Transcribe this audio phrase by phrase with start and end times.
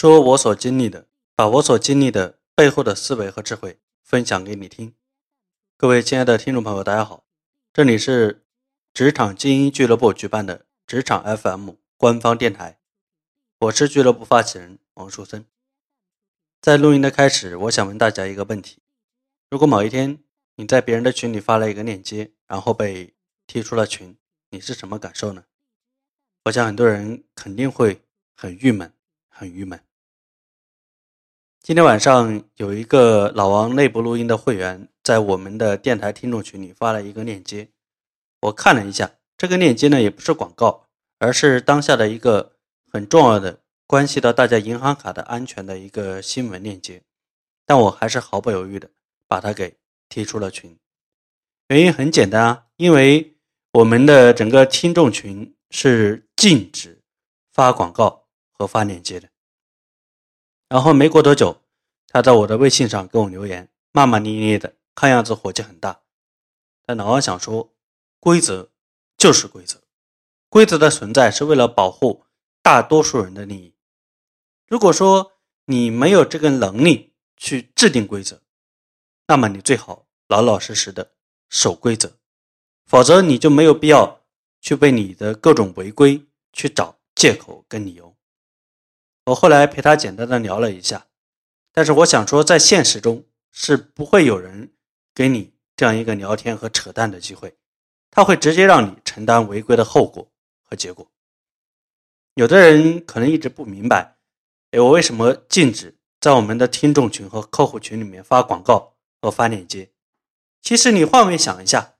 [0.00, 4.94] 说我所经历的，把我所经历的背后的思维和智慧分享给你听。
[5.76, 7.24] 各位亲爱的听众朋友，大家好，
[7.72, 8.44] 这里是
[8.94, 12.78] 职场精英俱乐部举办的职场 FM 官方电台，
[13.58, 15.44] 我是俱乐部发起人王树森。
[16.60, 18.78] 在录音的开始，我想问大家一个问题：
[19.50, 20.20] 如果某一天
[20.54, 23.14] 你在别人的群里发了一个链接，然后被
[23.48, 24.16] 踢出了群，
[24.50, 25.46] 你是什么感受呢？
[26.44, 28.04] 我想很多人肯定会
[28.36, 28.92] 很郁闷。
[29.28, 29.80] 很郁闷。
[31.60, 37.68] 今天晚上有一个老王内部录音的会员在我们的电台听众群里发了一个链接，
[38.40, 40.86] 我看了一下，这个链接呢也不是广告，
[41.18, 42.52] 而是当下的一个
[42.90, 47.02] 很重要的关系到大家银行卡的安全的一个新闻链接，
[47.66, 48.88] 但我还是毫不犹豫的
[49.26, 49.76] 把它给
[50.08, 50.78] 踢出了群。
[51.68, 53.36] 原因很简单啊，因为
[53.72, 57.02] 我们的整个听众群是禁止
[57.52, 58.24] 发广告。
[58.60, 59.28] 和发链接的，
[60.68, 61.62] 然后没过多久，
[62.08, 66.02] 他在我的微信上给我留言，骂骂咧咧的，看样子火气很大。
[66.84, 67.74] 但老王想说，
[68.20, 68.70] 规则
[69.16, 69.80] 就是规则，
[70.48, 72.24] 规则的存在是为了保护
[72.62, 73.74] 大多数人的利益。
[74.66, 75.32] 如果说
[75.64, 78.42] 你没有这个能力去制定规则，
[79.26, 81.12] 那么你最好老老实实的
[81.48, 82.18] 守规则，
[82.84, 84.22] 否则你就没有必要
[84.60, 88.14] 去为你的各种违规去找借口跟理由。
[89.28, 91.06] 我后来陪他简单的聊了一下，
[91.72, 94.72] 但是我想说，在现实中是不会有人
[95.14, 97.56] 给你这样一个聊天和扯淡的机会，
[98.10, 100.30] 他会直接让你承担违规的后果
[100.62, 101.10] 和结果。
[102.34, 104.16] 有的人可能一直不明白，
[104.70, 109.90] 哎，我为什么禁止在我们的听众群和客户群里面发广告和发链接？
[110.62, 111.96] 其实你换位想一下，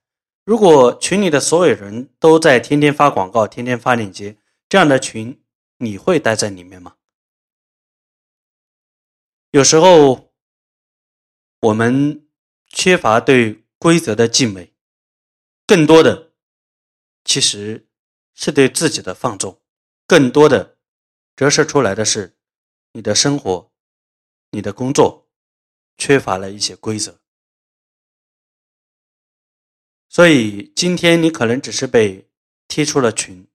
[0.47, 5.43] 如果群里的所有人都在天天发广告、天天发链接，这样的群
[5.79, 6.95] 你会待在里面吗？
[9.51, 10.35] 有时候，
[11.61, 12.29] 我们
[12.67, 14.75] 缺乏对规则的敬畏，
[15.67, 16.35] 更多的
[17.25, 17.89] 其实
[18.35, 19.59] 是对自己的放纵，
[20.07, 20.77] 更多的
[21.35, 22.37] 折射出来的是
[22.93, 23.73] 你的生活、
[24.51, 25.31] 你的工作
[25.97, 27.19] 缺乏了一些规则。
[30.11, 32.29] 所以今天你可能只是被
[32.67, 33.49] 踢出了群，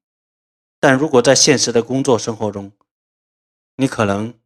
[0.79, 2.71] 但如果在现实的工作生活中，
[3.75, 4.39] 你可能。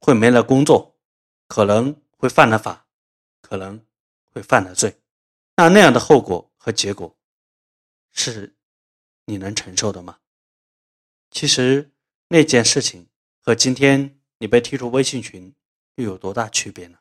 [0.00, 0.96] 会没了工作，
[1.46, 2.86] 可能会犯了法，
[3.40, 3.84] 可能
[4.32, 5.00] 会犯了罪，
[5.56, 7.16] 那那样的后果和结果，
[8.12, 8.56] 是
[9.26, 10.18] 你能承受的吗？
[11.30, 11.92] 其实
[12.28, 13.08] 那件事情
[13.40, 15.54] 和今天你被踢出微信群
[15.96, 16.98] 又有多大区别呢？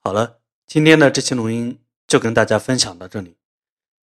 [0.00, 3.36] 好了，今天的这期录音就跟大家分享到这里。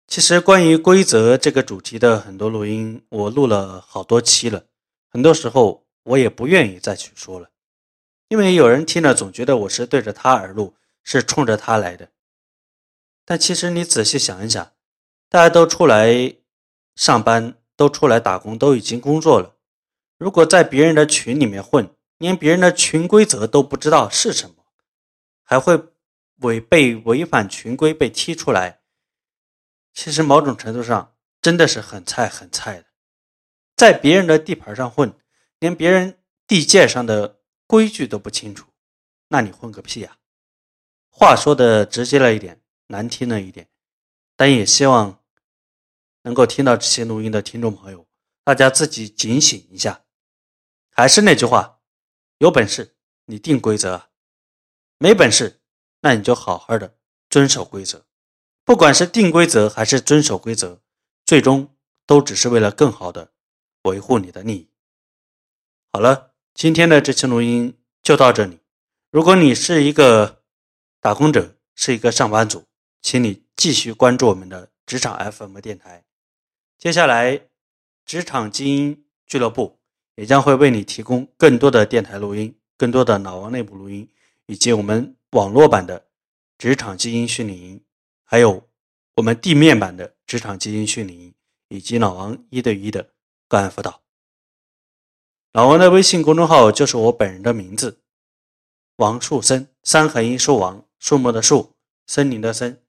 [0.07, 4.66] 其实关于规则这个主题的很多录音，我录了好多期了。
[5.11, 7.49] 很多时候我也不愿意再去说了，
[8.29, 12.09] 因为有人听了总觉得我是对着他而录，是冲着他来的。
[13.25, 14.72] 但其实你仔细想一想，
[15.27, 16.35] 大家都出来
[16.95, 19.57] 上班，都出来打工，都已经工作了。
[20.17, 24.66] 如果在别人的群里面混，连别人的群规则都不知道是什么，
[25.43, 25.89] 还会
[26.38, 28.79] 违被违反群规被踢出来，
[29.93, 32.85] 其实某种程度上真的是很菜很菜的。
[33.81, 35.12] 在别人的地盘上混，
[35.58, 38.68] 连别人地界上的规矩都不清楚，
[39.30, 40.19] 那你混个屁呀！
[41.09, 43.72] 话说的直接了一点，难听了一点，
[44.36, 45.24] 但也希望
[46.22, 48.06] 能够听到这些录音的听众朋友，
[48.44, 50.03] 大家自己警醒一下。
[50.91, 51.80] 还是那句话，
[52.38, 54.09] 有本事你定规则，
[55.00, 55.59] 没本事
[56.02, 57.00] 那你就好好的
[57.31, 58.06] 遵守规则。
[58.64, 60.84] 不管是定规则还是遵守规则，
[61.25, 61.75] 最终
[62.06, 63.34] 都只是为了更好的。
[63.84, 64.68] 维护你的利益。
[65.92, 68.59] 好了，今天的这期录音就到这里。
[69.09, 70.42] 如果你是一个
[71.00, 72.66] 打工者，是一个上班族，
[73.02, 76.06] 请你继续关注我们的职场 FM 电台。
[76.78, 77.47] 接下来，
[78.06, 79.79] 职场精英俱乐部
[80.16, 84.08] 也将会为你提供更多的电台录音、更多的老王内部录音，
[84.46, 86.08] 以及我们网络版的
[86.58, 87.84] 职场精英训练营，
[88.23, 88.67] 还有
[89.16, 91.34] 我们地面版的职场精英训练营，
[91.70, 93.09] 以及老王一对一的。
[93.52, 94.02] 个案辅导，
[95.52, 98.00] 老王的微信公众号就是我本人的名字，
[98.96, 101.76] 王树森，三横一竖王，树木的树，
[102.08, 102.82] 森林的森。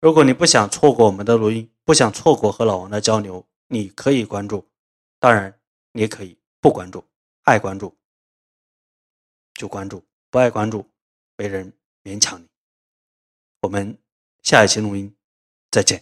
[0.00, 4.66] 如果你不想错过我们的录音，不想错过和老王的交流，你可以关注，
[5.18, 5.60] 当然
[5.92, 7.04] 你也可以不关注，
[7.42, 7.94] 爱关注
[9.52, 10.88] 就关注，不爱关注
[11.36, 11.70] 没人
[12.02, 12.48] 勉强你。
[13.60, 13.98] 我们
[14.42, 15.14] 下一期录音
[15.70, 15.98] 再见。